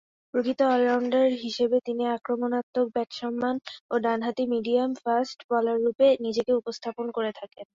[0.33, 3.55] প্রকৃত অল-রাউন্ডার হিসেবে তিনি আক্রমণাত্মক ব্যাটসম্যান
[3.89, 7.65] ও ডানহাতি মিডিয়াম-ফাস্ট বোলাররূপে নিজেকে উপস্থাপন করে থাকেন।